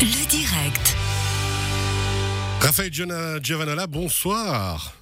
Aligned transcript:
Le 0.00 0.26
direct. 0.26 0.96
Raphaël 2.60 2.92
Giovanola, 3.42 3.86
bonsoir. 3.86 4.92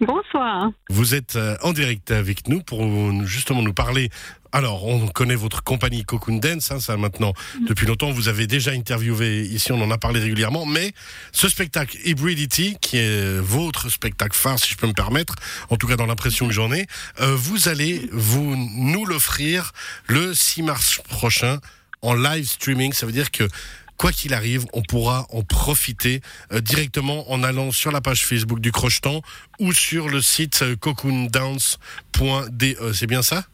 Bonsoir. 0.00 0.70
Vous 0.90 1.14
êtes 1.14 1.36
euh, 1.36 1.56
en 1.62 1.72
direct 1.72 2.10
avec 2.10 2.46
nous 2.48 2.60
pour 2.60 2.82
justement 3.24 3.62
nous 3.62 3.72
parler. 3.72 4.10
Alors, 4.52 4.86
on 4.86 5.08
connaît 5.08 5.34
votre 5.34 5.62
compagnie 5.62 6.04
Cocoon 6.04 6.36
Dance, 6.36 6.70
hein, 6.70 6.78
ça 6.78 6.96
maintenant 6.98 7.32
depuis 7.66 7.86
longtemps. 7.86 8.10
Vous 8.10 8.28
avez 8.28 8.46
déjà 8.46 8.72
interviewé 8.72 9.42
ici, 9.42 9.72
on 9.72 9.80
en 9.80 9.90
a 9.90 9.96
parlé 9.98 10.20
régulièrement. 10.20 10.66
Mais 10.66 10.92
ce 11.32 11.48
spectacle 11.48 11.96
Hybridity, 12.04 12.76
qui 12.80 12.98
est 12.98 13.38
votre 13.40 13.88
spectacle 13.88 14.36
phare, 14.36 14.58
si 14.58 14.72
je 14.72 14.76
peux 14.76 14.86
me 14.86 14.92
permettre, 14.92 15.36
en 15.70 15.76
tout 15.76 15.86
cas 15.86 15.96
dans 15.96 16.06
l'impression 16.06 16.46
que 16.46 16.52
j'en 16.52 16.70
ai, 16.70 16.86
euh, 17.20 17.34
vous 17.34 17.68
allez 17.68 18.10
vous 18.12 18.56
nous 18.56 19.06
l'offrir 19.06 19.72
le 20.06 20.34
6 20.34 20.62
mars 20.62 21.00
prochain 21.08 21.60
en 22.02 22.14
live 22.14 22.46
streaming. 22.46 22.92
Ça 22.92 23.06
veut 23.06 23.12
dire 23.12 23.30
que 23.30 23.48
quoi 23.96 24.12
qu'il 24.12 24.34
arrive, 24.34 24.64
on 24.72 24.82
pourra 24.82 25.26
en 25.32 25.42
profiter 25.42 26.20
euh, 26.52 26.60
directement 26.60 27.30
en 27.30 27.42
allant 27.42 27.70
sur 27.70 27.92
la 27.92 28.00
page 28.00 28.26
Facebook 28.26 28.60
du 28.60 28.72
Crocheton 28.72 29.20
ou 29.60 29.72
sur 29.72 30.08
le 30.08 30.20
site 30.20 30.62
euh, 30.62 30.76
cocoondance.de. 30.76 32.92
C'est 32.92 33.06
bien 33.06 33.22
ça? 33.22 33.44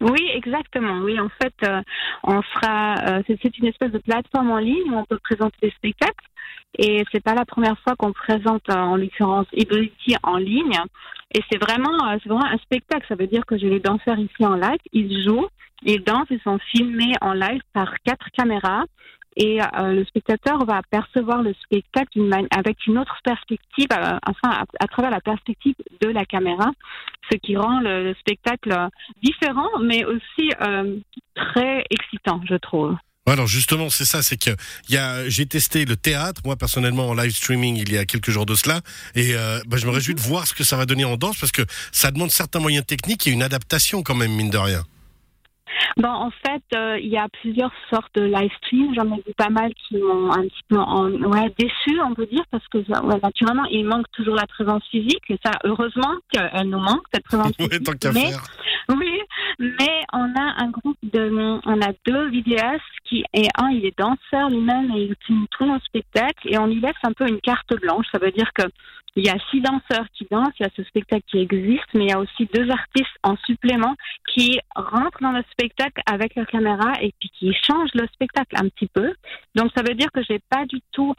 Oui, 0.00 0.20
exactement. 0.34 0.98
Oui, 1.00 1.18
en 1.20 1.28
fait, 1.40 1.54
euh, 1.64 1.80
on 2.24 2.42
sera. 2.42 2.94
euh, 3.08 3.22
c'est- 3.26 3.58
une 3.58 3.66
espèce 3.66 3.92
de 3.92 3.98
plateforme 3.98 4.50
en 4.50 4.58
ligne 4.58 4.90
où 4.90 4.96
on 4.96 5.04
peut 5.04 5.18
présenter 5.22 5.56
des 5.62 5.70
spectacles. 5.70 6.24
Et 6.78 7.04
c'est 7.12 7.22
pas 7.22 7.34
la 7.34 7.44
première 7.44 7.78
fois 7.80 7.94
qu'on 7.96 8.12
présente, 8.12 8.68
en 8.70 8.96
l'occurrence, 8.96 9.46
Hybridity 9.52 10.16
en 10.22 10.38
ligne. 10.38 10.78
Et 11.34 11.42
c'est 11.50 11.58
vraiment, 11.58 11.90
c'est 12.22 12.28
vraiment 12.28 12.46
un 12.46 12.56
spectacle. 12.58 13.04
Ça 13.08 13.14
veut 13.14 13.26
dire 13.26 13.44
que 13.46 13.58
j'ai 13.58 13.68
les 13.68 13.80
danseurs 13.80 14.18
ici 14.18 14.44
en 14.44 14.54
live. 14.54 14.78
Ils 14.92 15.24
jouent, 15.26 15.46
ils 15.84 16.02
dansent, 16.02 16.28
ils 16.30 16.40
sont 16.42 16.58
filmés 16.74 17.12
en 17.20 17.34
live 17.34 17.60
par 17.74 17.92
quatre 18.04 18.26
caméras. 18.36 18.84
Et 19.36 19.60
euh, 19.62 19.92
le 19.92 20.04
spectateur 20.04 20.64
va 20.66 20.82
percevoir 20.90 21.42
le 21.42 21.54
spectacle 21.64 22.20
avec 22.50 22.86
une 22.86 22.98
autre 22.98 23.16
perspective, 23.24 23.88
euh, 23.92 24.18
enfin 24.26 24.50
à, 24.50 24.64
à 24.78 24.86
travers 24.86 25.10
la 25.10 25.20
perspective 25.20 25.74
de 26.00 26.08
la 26.08 26.24
caméra, 26.24 26.70
ce 27.30 27.38
qui 27.38 27.56
rend 27.56 27.80
le, 27.80 28.04
le 28.04 28.14
spectacle 28.14 28.72
euh, 28.72 28.88
différent, 29.22 29.68
mais 29.82 30.04
aussi 30.04 30.52
euh, 30.60 30.96
très 31.34 31.84
excitant, 31.90 32.40
je 32.48 32.56
trouve. 32.56 32.94
Alors 33.24 33.46
justement, 33.46 33.88
c'est 33.88 34.04
ça, 34.04 34.20
c'est 34.20 34.36
que 34.36 34.50
il 34.88 34.96
y 34.96 34.98
a, 34.98 35.28
j'ai 35.28 35.46
testé 35.46 35.84
le 35.84 35.96
théâtre, 35.96 36.40
moi 36.44 36.56
personnellement 36.56 37.08
en 37.08 37.14
live 37.14 37.30
streaming 37.30 37.76
il 37.76 37.92
y 37.92 37.96
a 37.96 38.04
quelques 38.04 38.30
jours 38.30 38.46
de 38.46 38.56
cela, 38.56 38.80
et 39.14 39.34
euh, 39.34 39.60
bah, 39.66 39.76
je 39.76 39.86
me 39.86 39.92
réjouis 39.92 40.14
de 40.14 40.20
voir 40.20 40.46
ce 40.46 40.54
que 40.54 40.64
ça 40.64 40.76
va 40.76 40.86
donner 40.86 41.04
en 41.04 41.16
danse 41.16 41.38
parce 41.38 41.52
que 41.52 41.62
ça 41.92 42.10
demande 42.10 42.32
certains 42.32 42.58
moyens 42.58 42.84
techniques 42.84 43.26
et 43.28 43.30
une 43.30 43.44
adaptation 43.44 44.02
quand 44.02 44.16
même 44.16 44.32
mine 44.32 44.50
de 44.50 44.58
rien. 44.58 44.82
Bon, 45.96 46.08
en 46.08 46.30
fait, 46.30 46.62
euh, 46.76 46.98
il 46.98 47.08
y 47.08 47.16
a 47.18 47.28
plusieurs 47.40 47.72
sortes 47.92 48.14
de 48.14 48.22
live 48.22 48.50
stream. 48.58 48.94
J'en 48.94 49.06
ai 49.12 49.16
vu 49.26 49.32
pas 49.36 49.50
mal 49.50 49.72
qui 49.74 49.96
m'ont 49.98 50.30
un 50.32 50.42
petit 50.42 50.62
peu 50.68 50.78
en, 50.78 51.10
ouais, 51.10 51.52
déçu, 51.58 52.00
on 52.04 52.14
peut 52.14 52.26
dire, 52.26 52.44
parce 52.50 52.66
que 52.68 52.82
ça- 52.84 53.04
ouais, 53.04 53.18
naturellement, 53.22 53.64
il 53.70 53.84
manque 53.84 54.06
toujours 54.12 54.34
la 54.36 54.46
présence 54.46 54.82
physique. 54.90 55.22
Et 55.28 55.38
ça, 55.44 55.52
heureusement 55.64 56.14
qu'elle 56.32 56.68
nous 56.68 56.78
manque, 56.80 57.02
cette 57.12 57.24
présence 57.24 57.52
Ouais, 57.58 57.68
physique. 57.70 57.98
tant 58.00 58.12
mais, 58.12 58.30
faire. 58.30 58.42
Oui, 59.02 59.20
mais 59.58 60.02
on 60.12 60.34
a 60.34 60.62
un 60.62 60.68
groupe 60.70 60.98
de, 61.02 61.30
on 61.64 61.80
a 61.80 61.92
deux 62.06 62.28
vidéastes 62.28 62.82
qui, 63.04 63.24
et 63.34 63.46
un, 63.58 63.70
il 63.70 63.84
est 63.84 63.98
danseur 63.98 64.50
lui-même 64.50 64.90
et 64.96 65.04
il 65.04 65.14
filme 65.26 65.46
tout 65.50 65.66
nos 65.66 65.78
spectacles 65.80 66.48
et 66.48 66.58
on 66.58 66.66
lui 66.66 66.80
laisse 66.80 66.92
un 67.04 67.12
peu 67.12 67.28
une 67.28 67.40
carte 67.40 67.74
blanche. 67.80 68.06
Ça 68.12 68.18
veut 68.18 68.32
dire 68.32 68.50
que 68.54 68.64
il 69.14 69.26
y 69.26 69.28
a 69.28 69.36
six 69.50 69.60
danseurs 69.60 70.06
qui 70.14 70.26
dansent, 70.30 70.54
il 70.58 70.62
y 70.62 70.66
a 70.66 70.70
ce 70.74 70.82
spectacle 70.84 71.24
qui 71.26 71.38
existe, 71.38 71.84
mais 71.92 72.04
il 72.04 72.10
y 72.10 72.14
a 72.14 72.18
aussi 72.18 72.48
deux 72.54 72.70
artistes 72.70 73.18
en 73.22 73.36
supplément 73.44 73.94
qui 74.32 74.58
rentrent 74.74 75.20
dans 75.20 75.32
le 75.32 75.42
spectacle 75.52 76.00
avec 76.10 76.34
leur 76.34 76.46
caméra 76.46 76.94
et 77.00 77.12
puis 77.20 77.30
qui 77.38 77.52
changent 77.52 77.94
le 77.94 78.06
spectacle 78.14 78.56
un 78.56 78.68
petit 78.70 78.86
peu. 78.86 79.12
Donc 79.54 79.70
ça 79.76 79.82
veut 79.82 79.94
dire 79.94 80.10
que 80.12 80.22
j'ai 80.22 80.40
pas 80.48 80.64
du 80.64 80.80
tout 80.92 81.14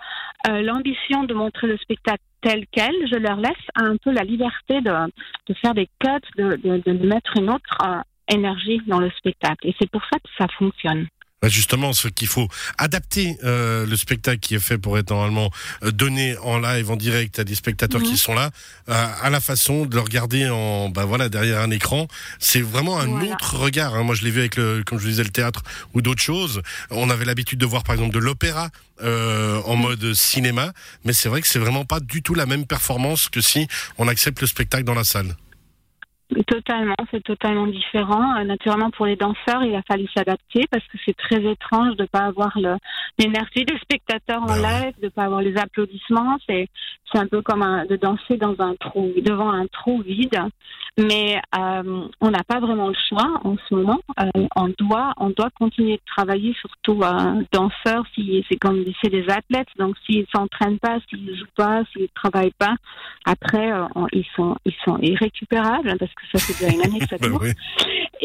euh, 0.47 0.61
l'ambition 0.61 1.23
de 1.23 1.35
montrer 1.35 1.67
le 1.67 1.77
spectacle 1.77 2.23
tel 2.43 2.65
quel. 2.71 2.93
Je 3.11 3.17
leur 3.17 3.37
laisse 3.37 3.65
un 3.75 3.97
peu 3.97 4.11
la 4.11 4.23
liberté 4.23 4.81
de, 4.81 5.53
faire 5.61 5.73
des 5.73 5.87
cuts, 5.99 6.09
de 6.37 7.05
mettre 7.05 7.37
une 7.37 7.49
autre 7.49 7.77
euh, 7.83 8.01
énergie 8.29 8.81
dans 8.87 8.99
le 8.99 9.09
spectacle. 9.11 9.67
Et 9.67 9.75
c'est 9.79 9.89
pour 9.89 10.03
ça 10.03 10.19
que 10.19 10.29
ça 10.37 10.47
fonctionne. 10.57 11.07
Bah, 11.43 11.49
justement, 11.49 11.91
ce 11.91 12.07
qu'il 12.07 12.29
faut 12.29 12.47
adapter 12.77 13.37
euh, 13.43 13.85
le 13.85 13.97
spectacle 13.97 14.39
qui 14.39 14.55
est 14.55 14.61
fait 14.61 14.77
pour 14.77 14.97
être 14.97 15.09
normalement 15.09 15.51
euh, 15.83 15.91
donné 15.91 16.37
en 16.37 16.57
live, 16.57 16.89
en 16.89 16.95
direct 16.95 17.37
à 17.37 17.43
des 17.43 17.53
spectateurs 17.53 17.99
Mhm. 17.99 18.07
qui 18.07 18.15
sont 18.15 18.33
là, 18.33 18.49
euh, 18.87 19.07
à 19.21 19.29
la 19.29 19.41
façon 19.41 19.85
de 19.85 19.93
le 19.93 19.99
regarder 19.99 20.47
en, 20.47 20.87
bah 20.87 21.03
voilà, 21.03 21.27
derrière 21.27 21.59
un 21.59 21.69
écran. 21.69 22.07
C'est 22.39 22.61
vraiment 22.61 22.97
un 22.97 23.07
Voilà. 23.07 23.33
autre 23.33 23.57
regard. 23.57 23.93
hein. 23.93 24.03
Moi, 24.03 24.15
je 24.15 24.23
l'ai 24.23 24.31
vu 24.31 24.39
avec 24.39 24.55
le, 24.55 24.83
comme 24.85 24.99
je 24.99 25.05
disais, 25.09 25.21
le 25.25 25.31
théâtre 25.31 25.63
ou 25.93 26.01
d'autres 26.01 26.21
choses. 26.21 26.61
On 26.91 27.09
avait 27.09 27.25
l'habitude 27.25 27.59
de 27.59 27.65
voir, 27.65 27.83
par 27.83 27.95
exemple, 27.95 28.13
de 28.13 28.19
l'opéra 28.19 28.69
euh, 29.01 29.61
en 29.65 29.75
mode 29.75 30.13
cinéma, 30.13 30.71
mais 31.03 31.11
c'est 31.11 31.27
vrai 31.27 31.41
que 31.41 31.47
c'est 31.49 31.59
vraiment 31.59 31.83
pas 31.83 31.99
du 31.99 32.21
tout 32.21 32.35
la 32.35 32.45
même 32.45 32.65
performance 32.65 33.27
que 33.27 33.41
si 33.41 33.67
on 33.97 34.07
accepte 34.07 34.39
le 34.39 34.47
spectacle 34.47 34.85
dans 34.85 34.93
la 34.95 35.03
salle. 35.03 35.35
Totalement, 36.47 36.95
c'est 37.11 37.23
totalement 37.23 37.67
différent. 37.67 38.37
Euh, 38.37 38.43
naturellement, 38.43 38.89
pour 38.91 39.05
les 39.05 39.15
danseurs, 39.15 39.63
il 39.63 39.75
a 39.75 39.81
fallu 39.83 40.07
s'adapter 40.15 40.65
parce 40.71 40.85
que 40.87 40.97
c'est 41.05 41.15
très 41.15 41.43
étrange 41.43 41.95
de 41.97 42.05
pas 42.05 42.21
avoir 42.25 42.57
l'énergie 43.19 43.65
des 43.65 43.77
spectateurs 43.79 44.41
en 44.43 44.47
Bah 44.47 44.81
live, 44.83 44.93
de 45.01 45.09
pas 45.09 45.23
avoir 45.23 45.41
les 45.41 45.55
applaudissements. 45.57 46.37
C'est 46.47 46.67
un 47.15 47.27
peu 47.27 47.41
comme 47.41 47.61
un- 47.61 47.85
de 47.85 47.95
danser 47.95 48.37
dans 48.37 48.55
un 48.59 48.75
trou, 48.75 49.11
devant 49.17 49.51
un 49.51 49.67
trou 49.67 50.01
vide. 50.01 50.39
Mais 50.97 51.39
euh, 51.57 52.07
on 52.21 52.29
n'a 52.29 52.43
pas 52.43 52.59
vraiment 52.59 52.87
le 52.87 52.95
choix 53.09 53.39
en 53.43 53.55
ce 53.67 53.73
moment. 53.73 53.99
Euh, 54.19 54.29
on 54.55 54.69
doit 54.77 55.13
on 55.17 55.29
doit 55.31 55.49
continuer 55.57 55.93
de 55.95 56.01
travailler, 56.05 56.53
surtout 56.59 57.01
danseurs. 57.51 58.05
Si 58.13 58.45
c'est 58.49 58.57
comme 58.57 58.83
c'est 59.01 59.09
des 59.09 59.27
athlètes, 59.29 59.67
donc 59.79 59.95
s'ils 60.05 60.25
s'entraînent 60.33 60.77
pas, 60.79 60.97
s'ils 61.09 61.35
jouent 61.35 61.45
pas, 61.55 61.81
s'ils 61.91 62.09
travaillent 62.09 62.53
pas, 62.59 62.75
après 63.25 63.71
on- 63.95 64.07
ils 64.11 64.25
sont 64.35 64.55
ils 64.65 64.75
sont 64.85 64.97
irrécupérables 64.99 65.95
parce 65.97 66.13
que 66.13 66.22
ça 66.31 66.39
fait 66.39 66.53
déjà 66.53 66.73
une 66.75 66.81
année 66.81 66.99
que 66.99 67.07
ça 67.07 67.17
Bah 67.21 67.27
dure. 67.27 67.39
oui. 67.41 67.51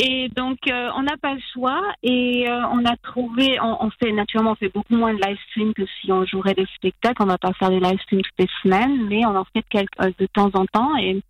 Et 0.00 0.28
donc, 0.28 0.59
euh, 0.70 0.91
on 0.97 1.03
n'a 1.03 1.16
pas 1.16 1.34
le 1.34 1.41
choix 1.53 1.81
et 2.04 2.48
euh, 2.48 2.60
on 2.72 2.84
a 2.84 2.97
trouvé, 3.03 3.59
on, 3.60 3.86
on 3.86 3.91
fait 4.00 4.12
naturellement, 4.12 4.53
on 4.53 4.54
fait 4.54 4.72
beaucoup 4.72 4.94
moins 4.97 5.12
de 5.12 5.20
live 5.20 5.36
stream 5.50 5.75
que 5.75 5.82
si 6.00 6.12
on 6.12 6.25
jouerait 6.25 6.54
des 6.54 6.66
spectacles. 6.76 7.20
On 7.22 7.26
va 7.26 7.38
pas 7.38 7.53
faire 7.54 7.70
des 7.70 7.81
live 7.81 7.98
streams 8.03 8.22
toutes 8.22 8.38
les 8.47 8.48
semaines, 8.62 9.06
mais 9.08 9.26
on 9.26 9.34
en 9.37 9.44
fait 9.53 9.64
quelques, 9.69 10.00
euh, 10.00 10.10
de 10.19 10.26
temps 10.26 10.50
en 10.54 10.66
temps 10.66 10.97
et 10.97 11.20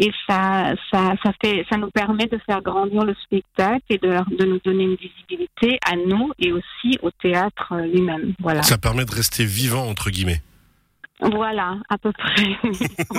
et 0.00 0.12
ça, 0.28 0.74
ça, 0.92 1.14
ça 1.24 1.32
fait, 1.42 1.66
ça 1.68 1.76
nous 1.76 1.90
permet 1.90 2.26
de 2.26 2.38
faire 2.46 2.62
grandir 2.62 3.02
le 3.04 3.14
spectacle 3.24 3.82
et 3.90 3.98
de, 3.98 4.10
de 4.36 4.44
nous 4.44 4.60
donner 4.64 4.84
une 4.84 4.94
visibilité 4.94 5.80
à 5.84 5.96
nous 5.96 6.30
et 6.38 6.52
aussi 6.52 6.98
au 7.02 7.10
théâtre 7.10 7.74
lui-même. 7.92 8.32
Voilà. 8.38 8.62
Ça 8.62 8.78
permet 8.78 9.04
de 9.04 9.10
rester 9.10 9.44
vivant 9.44 9.88
entre 9.88 10.10
guillemets. 10.10 10.40
Voilà, 11.20 11.76
à 11.88 11.98
peu 11.98 12.12
près. 12.12 12.56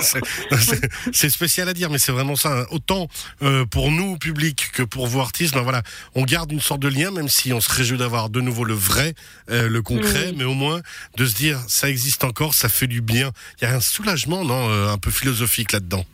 C'est- 1.12 1.28
spécial 1.30 1.68
à 1.68 1.74
dire, 1.74 1.90
mais 1.90 1.98
c'est 1.98 2.12
vraiment 2.12 2.36
ça. 2.36 2.66
Autant 2.70 3.08
euh, 3.42 3.64
pour 3.66 3.90
nous, 3.90 4.16
public, 4.16 4.70
que 4.72 4.82
pour 4.82 5.06
vous, 5.06 5.20
artistes, 5.20 5.54
ben 5.54 5.62
voilà, 5.62 5.82
on 6.14 6.24
garde 6.24 6.50
une 6.52 6.60
sorte 6.60 6.80
de 6.80 6.88
lien, 6.88 7.10
même 7.10 7.28
si 7.28 7.52
on 7.52 7.60
se 7.60 7.70
réjouit 7.70 7.98
d'avoir 7.98 8.30
de 8.30 8.40
nouveau 8.40 8.64
le 8.64 8.74
vrai, 8.74 9.14
euh, 9.50 9.68
le 9.68 9.82
concret, 9.82 10.32
mais 10.36 10.44
au 10.44 10.54
moins 10.54 10.80
de 11.16 11.26
se 11.26 11.34
dire, 11.34 11.58
ça 11.68 11.88
existe 11.88 12.24
encore, 12.24 12.54
ça 12.54 12.68
fait 12.68 12.86
du 12.86 13.00
bien. 13.00 13.30
Il 13.60 13.64
y 13.64 13.70
a 13.70 13.74
un 13.74 13.80
soulagement, 13.80 14.44
non, 14.44 14.70
euh, 14.70 14.88
un 14.90 14.98
peu 14.98 15.10
philosophique 15.10 15.72
là-dedans. 15.72 16.04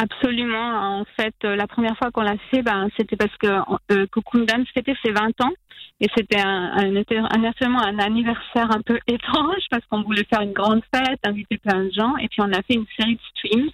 Absolument. 0.00 1.00
En 1.00 1.04
fait, 1.16 1.34
euh, 1.44 1.54
la 1.56 1.66
première 1.66 1.96
fois 1.96 2.10
qu'on 2.10 2.22
l'a 2.22 2.36
fait, 2.50 2.62
ben, 2.62 2.88
c'était 2.96 3.16
parce 3.16 3.36
que 3.36 3.46
euh, 3.46 4.06
Dance 4.46 4.68
fêtait 4.74 4.96
ses 5.04 5.12
20 5.12 5.40
ans. 5.42 5.52
Et 6.00 6.08
c'était 6.16 6.40
un, 6.40 6.72
un, 6.74 6.96
un, 6.96 7.44
un 7.76 7.98
anniversaire 7.98 8.74
un 8.74 8.80
peu 8.84 8.98
étrange 9.06 9.62
parce 9.70 9.84
qu'on 9.86 10.02
voulait 10.02 10.24
faire 10.24 10.40
une 10.40 10.52
grande 10.52 10.82
fête, 10.92 11.20
inviter 11.24 11.58
plein 11.58 11.84
de 11.84 11.90
gens. 11.92 12.16
Et 12.16 12.28
puis, 12.28 12.40
on 12.40 12.52
a 12.52 12.62
fait 12.62 12.74
une 12.74 12.86
série 12.98 13.14
de 13.14 13.20
streams. 13.34 13.70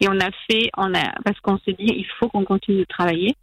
Et 0.00 0.08
on 0.08 0.18
a 0.20 0.30
fait, 0.50 0.70
on 0.76 0.94
a, 0.94 1.12
parce 1.24 1.38
qu'on 1.40 1.58
s'est 1.58 1.72
dit, 1.72 1.86
il 1.86 2.06
faut 2.18 2.28
qu'on 2.28 2.44
continue 2.44 2.80
de 2.80 2.84
travailler. 2.84 3.34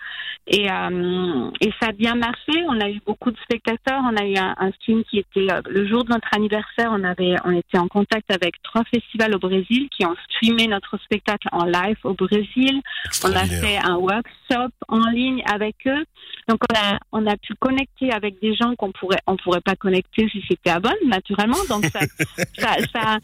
Et, 0.47 0.69
euh, 0.72 1.50
et 1.62 1.72
ça 1.80 1.90
a 1.90 1.92
bien 1.92 2.16
marché. 2.16 2.52
On 2.68 2.80
a 2.81 2.90
eu 2.90 3.00
beaucoup 3.06 3.31
de 3.31 3.38
spectateurs. 3.44 4.02
On 4.03 4.16
a 4.18 4.25
eu 4.25 4.38
un, 4.38 4.56
un 4.58 4.72
stream 4.73 5.03
qui 5.03 5.20
était 5.20 5.52
euh, 5.52 5.61
le 5.70 5.88
jour 5.88 6.03
de 6.03 6.09
notre 6.09 6.28
anniversaire. 6.34 6.90
On 6.91 7.03
avait, 7.03 7.35
on 7.46 7.52
était 7.52 7.78
en 7.78 7.88
contact 7.88 8.32
avec 8.32 8.61
trois 8.64 8.84
festivals 8.94 9.35
au 9.35 9.40
Brésil 9.40 9.88
qui 9.96 10.06
ont 10.06 10.16
streamé 10.29 10.67
notre 10.67 10.97
spectacle 11.03 11.47
en 11.52 11.66
live 11.66 11.97
au 12.03 12.14
Brésil. 12.14 12.82
On 13.23 13.32
a 13.32 13.46
fait 13.46 13.78
un 13.78 13.96
workshop 13.96 14.72
en 14.88 15.09
ligne 15.09 15.44
avec 15.52 15.76
eux. 15.88 16.06
Donc 16.47 16.59
on 16.70 16.76
a, 16.78 16.97
on 17.11 17.26
a 17.28 17.38
pu 17.38 17.53
connecter 17.56 18.11
avec 18.11 18.40
des 18.41 18.56
gens 18.56 18.76
qu'on 18.76 18.91
pourrait, 18.91 19.22
on 19.28 19.38
pourrait 19.38 19.61
pas 19.61 19.76
connecter 19.76 20.28
si 20.29 20.44
c'était 20.50 20.72
à 20.72 20.79
bonne, 20.79 20.94
naturellement. 21.06 21.64
Donc 21.70 21.85
ça, 21.85 22.00
ça, 22.58 22.76
ça, 22.94 23.17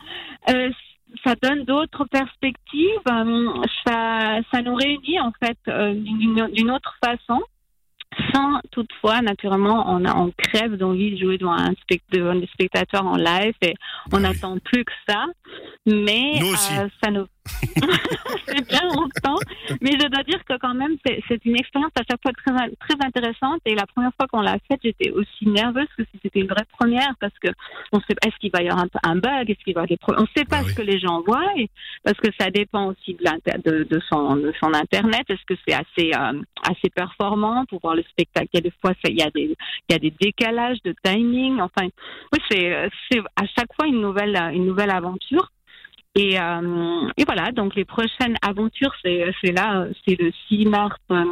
euh, 0.49 0.69
ça 1.23 1.35
donne 1.41 1.63
d'autres 1.65 2.05
perspectives. 2.05 2.99
euh, 3.09 3.49
Ça, 3.85 4.39
ça 4.51 4.61
nous 4.61 4.75
réunit 4.75 5.19
en 5.19 5.31
fait 5.41 5.57
euh, 5.67 5.93
d'une 5.93 6.71
autre 6.71 6.95
façon. 7.03 7.41
Sans 8.33 8.59
toutefois, 8.71 9.21
naturellement, 9.21 9.83
on, 9.93 10.03
a, 10.05 10.15
on 10.15 10.31
crève 10.31 10.75
d'envie 10.75 11.11
de 11.11 11.17
jouer 11.17 11.37
devant, 11.37 11.53
un 11.53 11.73
spect- 11.73 12.05
devant 12.11 12.33
des 12.35 12.47
spectateurs 12.47 13.05
en 13.05 13.15
live 13.17 13.53
et 13.61 13.75
on 14.11 14.17
oui. 14.17 14.23
n'attend 14.23 14.57
plus 14.59 14.85
que 14.85 14.93
ça. 15.07 15.25
Mais 15.85 16.39
Nous 16.39 16.47
euh, 16.53 16.87
ça 17.03 17.11
nous 17.11 17.27
c'est 18.47 18.67
bien 18.67 18.83
longtemps. 18.83 19.39
Mais 19.81 19.91
je 19.91 20.07
dois 20.07 20.23
dire 20.23 20.43
que 20.45 20.57
quand 20.57 20.73
même, 20.73 20.97
c'est 21.05 21.45
une 21.45 21.57
expérience 21.57 21.91
à 21.95 22.03
chaque 22.09 22.21
fois 22.21 22.31
très, 22.33 22.53
très 22.79 23.05
intéressante. 23.05 23.61
Et 23.65 23.75
la 23.75 23.85
première 23.85 24.11
fois 24.17 24.27
qu'on 24.27 24.41
l'a 24.41 24.57
faite, 24.67 24.79
j'étais 24.83 25.11
aussi 25.11 25.47
nerveuse 25.47 25.87
que 25.97 26.03
si 26.03 26.19
c'était 26.21 26.39
une 26.39 26.47
vraie 26.47 26.65
première 26.77 27.13
parce 27.19 27.33
que 27.39 27.49
on 27.91 27.99
sait 28.01 28.15
est-ce 28.25 28.35
qu'il 28.39 28.51
va 28.51 28.61
y 28.61 28.69
avoir 28.69 28.85
un, 29.03 29.15
bug, 29.15 29.49
est-ce 29.49 29.63
qu'il 29.63 29.73
va 29.73 29.81
y 29.81 29.83
avoir 29.83 29.87
des 29.87 29.97
On 30.17 30.21
ne 30.21 30.27
sait 30.35 30.45
pas 30.45 30.61
bah 30.61 30.69
ce 30.69 30.75
que 30.75 30.81
les 30.81 30.99
gens 30.99 31.21
voient 31.21 31.51
et, 31.57 31.69
parce 32.03 32.17
que 32.17 32.29
ça 32.39 32.49
dépend 32.49 32.87
aussi 32.87 33.15
de, 33.15 33.83
de, 33.83 33.99
son, 34.09 34.35
de 34.35 34.53
son 34.61 34.73
internet. 34.73 35.23
Est-ce 35.29 35.45
que 35.45 35.59
c'est 35.67 35.73
assez, 35.75 36.11
euh, 36.15 36.41
assez 36.63 36.89
performant 36.89 37.65
pour 37.65 37.79
voir 37.81 37.95
le 37.95 38.03
spectacle? 38.03 38.47
Il 38.53 38.57
y 38.57 38.59
a 38.59 38.61
des 38.61 38.73
fois, 38.81 38.93
il 39.05 39.17
y 39.17 39.23
a 39.23 39.29
des, 39.29 39.55
il 39.89 39.93
y 39.93 39.95
a 39.95 39.99
des 39.99 40.13
décalages 40.19 40.81
de 40.83 40.95
timing. 41.03 41.59
Enfin, 41.59 41.87
oui, 42.33 42.39
c'est, 42.49 42.89
c'est 43.09 43.19
à 43.35 43.45
chaque 43.57 43.73
fois 43.75 43.87
une 43.87 44.01
nouvelle, 44.01 44.35
une 44.53 44.65
nouvelle 44.65 44.91
aventure. 44.91 45.51
Et, 46.17 46.39
euh, 46.39 47.09
et, 47.15 47.25
voilà, 47.25 47.51
donc 47.51 47.75
les 47.75 47.85
prochaines 47.85 48.35
aventures, 48.41 48.93
c'est, 49.03 49.51
là, 49.51 49.85
c'est 50.05 50.19
le 50.19 50.31
6 50.47 50.65
mars 50.65 50.97
euh, 51.11 51.23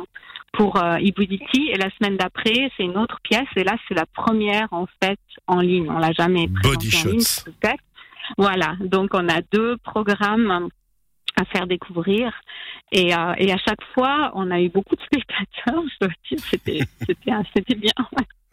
pour 0.54 0.78
euh, 0.78 1.00
Ibuditi 1.00 1.70
et 1.72 1.78
la 1.78 1.90
semaine 1.92 2.18
d'après, 2.18 2.72
c'est 2.78 2.84
une 2.84 2.98
autre 2.98 3.20
pièce 3.24 3.48
et 3.56 3.64
là, 3.64 3.76
c'est 3.88 3.96
la 3.96 4.06
première 4.06 4.68
en 4.72 4.86
fait 5.02 5.20
en 5.48 5.60
ligne. 5.60 5.90
On 5.90 5.98
l'a 5.98 6.12
jamais 6.12 6.48
Body 6.48 6.92
en 7.04 7.10
ligne. 7.10 7.22
Voilà, 8.38 8.76
donc 8.80 9.12
on 9.14 9.28
a 9.28 9.42
deux 9.52 9.78
programmes 9.78 10.70
à 11.36 11.46
faire 11.46 11.68
découvrir. 11.68 12.32
Et, 12.92 13.14
euh, 13.14 13.34
et, 13.38 13.52
à 13.52 13.58
chaque 13.58 13.84
fois, 13.94 14.32
on 14.36 14.52
a 14.52 14.62
eu 14.62 14.70
beaucoup 14.70 14.96
de 14.96 15.02
spectateurs, 15.02 15.84
je 15.84 16.06
dois 16.06 16.14
dire, 16.30 16.40
c'était, 16.40 16.80
c'était, 17.06 17.32
c'était 17.56 17.76
bien. 17.76 17.92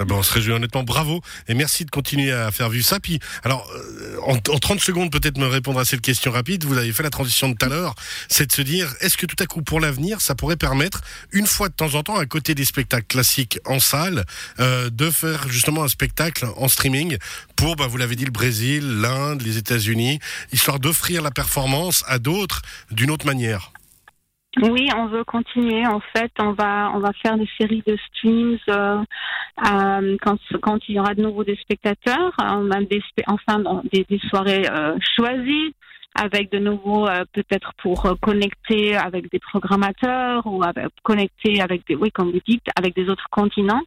Ah 0.03 0.05
ben, 0.05 0.17
on 0.17 0.23
se 0.25 0.35
réjouit 0.35 0.53
honnêtement, 0.53 0.83
bravo 0.83 1.21
et 1.47 1.55
merci 1.55 1.85
de 1.85 1.91
continuer 1.91 2.33
à 2.33 2.51
faire 2.51 2.69
vivre 2.69 2.85
ça. 2.85 2.99
Puis, 2.99 3.21
alors, 3.45 3.65
euh, 3.73 4.17
en, 4.27 4.35
en 4.35 4.59
30 4.59 4.81
secondes, 4.81 5.13
peut-être 5.13 5.39
me 5.39 5.47
répondre 5.47 5.79
à 5.79 5.85
cette 5.85 6.01
question 6.01 6.33
rapide. 6.33 6.65
Vous 6.65 6.77
avez 6.77 6.91
fait 6.91 7.05
la 7.05 7.11
transition 7.11 7.49
de 7.49 7.55
tout 7.55 7.67
à 7.67 7.69
l'heure, 7.69 7.95
c'est 8.27 8.49
de 8.49 8.53
se 8.53 8.63
dire, 8.63 8.93
est-ce 9.01 9.17
que 9.17 9.27
tout 9.27 9.37
à 9.39 9.47
coup, 9.47 9.63
pour 9.63 9.79
l'avenir, 9.79 10.21
ça 10.21 10.35
pourrait 10.35 10.57
permettre, 10.57 11.03
une 11.31 11.47
fois 11.47 11.69
de 11.69 11.75
temps 11.75 11.95
en 11.95 12.03
temps, 12.03 12.17
à 12.17 12.27
côté 12.27 12.57
des 12.57 12.65
spectacles 12.65 13.07
classiques 13.07 13.61
en 13.65 13.79
salle, 13.79 14.25
euh, 14.59 14.91
de 14.91 15.09
faire 15.09 15.49
justement 15.49 15.85
un 15.85 15.89
spectacle 15.89 16.47
en 16.57 16.67
streaming 16.67 17.17
pour, 17.55 17.77
bah, 17.77 17.87
vous 17.87 17.97
l'avez 17.97 18.17
dit, 18.17 18.25
le 18.25 18.33
Brésil, 18.33 18.83
l'Inde, 19.03 19.43
les 19.43 19.57
États-Unis, 19.57 20.19
histoire 20.53 20.81
d'offrir 20.81 21.23
la 21.23 21.31
performance 21.31 22.03
à 22.09 22.19
d'autres 22.19 22.63
d'une 22.91 23.13
autre 23.13 23.27
manière? 23.27 23.71
Oui, 24.61 24.89
on 24.95 25.07
veut 25.07 25.25
continuer. 25.25 25.87
En 25.87 26.01
fait, 26.15 26.31
on 26.39 26.53
va 26.53 26.93
on 26.95 26.99
va 26.99 27.13
faire 27.23 27.39
des 27.39 27.49
séries 27.59 27.83
de 27.87 27.97
streams 28.09 28.59
euh, 28.69 29.03
euh, 29.65 30.17
quand 30.21 30.39
quand 30.61 30.79
il 30.89 30.97
y 30.97 31.01
aura 31.01 31.15
de 31.15 31.23
nouveau 31.23 31.45
des 31.45 31.57
spectateurs. 31.57 32.33
On 32.39 32.71
a 32.71 32.81
des 32.83 33.03
enfin 33.27 33.63
des, 33.93 34.07
soirées 34.29 34.69
euh, 34.71 34.97
choisies 35.17 35.75
avec 36.15 36.51
de 36.53 36.59
nouveau 36.59 37.09
peut-être 37.33 37.73
pour 37.83 38.03
connecter 38.21 38.97
avec 38.97 39.31
des 39.31 39.39
programmateurs 39.39 40.47
ou 40.47 40.63
avec, 40.63 40.89
connecter 41.03 41.63
avec 41.63 41.87
des 41.87 41.95
oui 41.95 42.11
comme 42.11 42.31
vous 42.33 42.41
dites 42.47 42.67
avec 42.77 42.95
des 42.95 43.09
autres 43.09 43.29
continents 43.31 43.81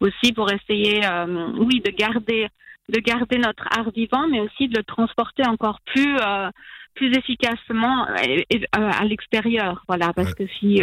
aussi 0.00 0.32
pour 0.34 0.52
essayer 0.52 1.00
oui 1.56 1.80
de 1.80 1.90
garder 1.90 2.48
de 2.90 3.00
garder 3.00 3.38
notre 3.38 3.66
art 3.74 3.90
vivant 3.90 4.28
mais 4.28 4.40
aussi 4.40 4.68
de 4.68 4.76
le 4.76 4.84
transporter 4.84 5.46
encore 5.46 5.80
plus 5.86 6.14
plus 6.94 7.12
efficacement 7.16 8.06
euh, 8.08 8.66
à 8.74 9.04
l'extérieur. 9.04 9.84
Voilà, 9.88 10.12
parce 10.12 10.34
que 10.34 10.44
si 10.58 10.80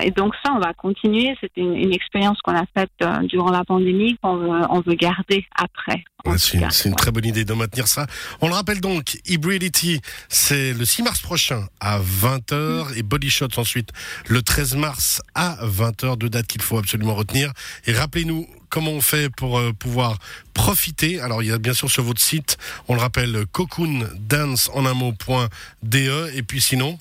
et 0.00 0.10
donc 0.10 0.34
ça, 0.44 0.52
on 0.54 0.58
va 0.58 0.72
continuer. 0.74 1.34
C'est 1.40 1.50
une, 1.56 1.92
expérience 1.92 2.38
qu'on 2.42 2.54
a 2.54 2.64
faite 2.76 2.90
euh, 3.02 3.18
durant 3.24 3.50
la 3.50 3.64
pandémie 3.64 4.16
qu'on 4.22 4.36
veut, 4.36 4.60
on 4.70 4.80
veut 4.80 4.94
garder 4.94 5.46
après. 5.56 6.04
c'est 6.36 6.58
une, 6.84 6.94
très 6.94 7.10
bonne 7.10 7.24
idée 7.24 7.44
de 7.44 7.52
maintenir 7.54 7.86
ça. 7.86 8.06
On 8.40 8.48
le 8.48 8.54
rappelle 8.54 8.80
donc, 8.80 9.18
Hybridity, 9.26 10.00
c'est 10.28 10.72
le 10.74 10.84
6 10.84 11.02
mars 11.02 11.20
prochain 11.20 11.66
à 11.80 11.98
20h 11.98 12.96
et 12.96 13.02
Body 13.02 13.30
Shots 13.30 13.58
ensuite 13.58 13.90
le 14.28 14.42
13 14.42 14.76
mars 14.76 15.22
à 15.34 15.56
20h, 15.64 16.18
deux 16.18 16.28
dates 16.28 16.46
qu'il 16.46 16.62
faut 16.62 16.78
absolument 16.78 17.14
retenir. 17.14 17.52
Et 17.86 17.92
rappelez-nous 17.92 18.46
comment 18.68 18.92
on 18.92 19.00
fait 19.00 19.30
pour 19.34 19.58
euh, 19.58 19.72
pouvoir 19.72 20.18
profiter 20.54 21.20
Alors, 21.20 21.42
il 21.42 21.48
y 21.48 21.52
a 21.52 21.58
bien 21.58 21.74
sûr 21.74 21.90
sur 21.90 22.02
votre 22.02 22.20
site, 22.20 22.56
on 22.88 22.94
le 22.94 23.00
rappelle, 23.00 23.46
cocoon 23.52 24.06
dance 24.18 24.70
en 24.74 24.86
un 24.86 24.94
mot.de. 24.94 26.36
Et 26.36 26.42
puis 26.42 26.60
sinon? 26.60 26.98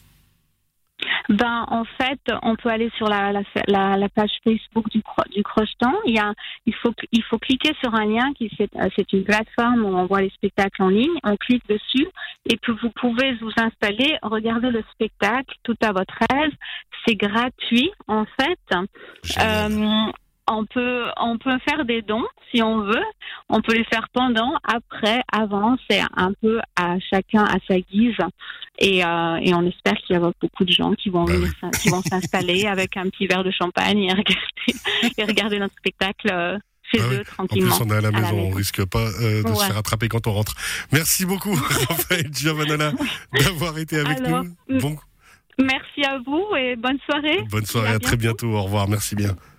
Ben, 1.30 1.66
en 1.68 1.84
fait, 1.84 2.20
on 2.42 2.56
peut 2.56 2.70
aller 2.70 2.90
sur 2.98 3.08
la, 3.08 3.32
la, 3.32 3.98
la, 3.98 4.10
page 4.10 4.32
Facebook 4.44 4.90
du, 4.90 5.04
du 5.36 5.44
Crocheton. 5.44 5.94
Il, 6.06 6.16
y 6.16 6.20
a, 6.20 6.34
il, 6.66 6.74
faut, 6.76 6.94
il 7.12 7.24
faut 7.24 7.38
cliquer 7.38 7.74
sur 7.84 7.94
un 7.94 8.06
lien 8.06 8.34
qui 8.34 8.50
c'est 8.58 8.74
euh, 8.76 9.04
une 9.12 9.24
plateforme 9.24 9.84
où 9.84 9.90
on 9.90 10.06
voit 10.06 10.22
les 10.22 10.30
spectacles 10.30 10.82
en 10.82 10.90
ligne. 10.90 11.18
On 11.24 11.36
clique 11.36 11.68
dessus 11.68 12.08
et 12.50 12.58
puis 12.58 12.74
vous 12.82 12.92
pouvez 12.92 13.36
vous 13.42 13.52
installer, 13.58 14.18
regarder 14.22 14.72
le 14.72 14.84
spectacle 14.94 15.54
tout 15.64 15.78
à 15.84 15.92
votre 15.92 16.18
aise. 16.34 16.54
C'est 17.06 17.16
gratuit 17.16 17.92
en 18.08 18.26
fait 18.40 18.60
on 20.48 20.66
peut, 20.66 21.06
on 21.18 21.38
peut 21.38 21.58
faire 21.68 21.86
des 21.86 22.02
dons 22.02 22.26
si 22.52 22.62
on 22.64 22.82
veut. 22.82 23.04
On 23.50 23.62
peut 23.62 23.74
les 23.74 23.84
faire 23.86 24.08
pendant, 24.14 24.54
après, 24.64 25.22
avant. 25.32 25.78
C'est 25.90 26.02
un 26.16 26.34
peu 26.42 26.60
à 26.76 26.96
chacun 27.12 27.44
à 27.44 27.58
sa 27.68 27.80
guise. 27.80 28.16
Et, 28.80 29.04
euh, 29.04 29.38
et 29.42 29.54
on 29.54 29.66
espère 29.66 29.96
qu'il 29.96 30.16
y 30.16 30.20
aura 30.20 30.32
beaucoup 30.40 30.64
de 30.64 30.72
gens 30.72 30.94
qui 30.94 31.10
vont 31.10 31.26
bah 31.26 31.34
venir, 31.34 31.52
qui 31.82 31.90
vont 31.90 32.02
s'installer 32.02 32.66
avec 32.68 32.96
un 32.96 33.10
petit 33.10 33.28
verre 33.28 33.44
de 33.44 33.52
champagne 33.52 34.04
et 34.04 34.12
regarder, 34.12 35.16
et 35.18 35.24
regarder 35.24 35.60
notre 35.60 35.76
spectacle. 35.78 36.30
Euh, 36.32 36.58
chez 36.90 37.00
bah 37.00 37.06
eux, 37.12 37.24
tranquillement. 37.26 37.74
En 37.74 37.78
plus, 37.80 37.86
on 37.86 37.94
est 37.94 37.98
à 37.98 38.02
la 38.02 38.12
maison, 38.12 38.40
on 38.40 38.50
risque 38.52 38.86
pas 38.86 39.10
euh, 39.22 39.44
de 39.44 39.54
se 39.54 39.66
faire 39.66 39.76
attraper 39.76 40.08
quand 40.08 40.26
on 40.26 40.32
rentre. 40.32 40.54
Merci 40.94 41.26
beaucoup, 41.26 41.54
Raphaël 41.90 42.32
d'avoir 43.34 43.78
été 43.78 44.00
avec 44.00 44.22
nous. 44.22 44.80
Bon. 44.80 44.96
Merci 45.60 46.06
à 46.06 46.20
vous 46.20 46.46
et 46.56 46.78
bonne 46.78 47.00
soirée. 47.10 47.44
Bonne 47.50 47.66
soirée, 47.66 47.90
à, 47.90 47.96
à 47.96 48.00
très 48.00 48.16
bientôt. 48.16 48.54
Au 48.54 48.64
revoir, 48.64 48.88
merci 48.88 49.16
bien. 49.16 49.36